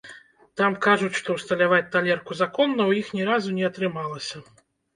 [0.61, 4.47] Там кажуць, што ўсталяваць талерку законна ў іх ні разу не атрымалася.